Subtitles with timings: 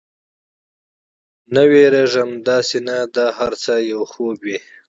[1.53, 4.57] نه، وېرېږم، داسې نه دا هر څه یو خوب وي.